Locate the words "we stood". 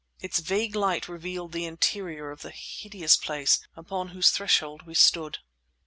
4.87-5.37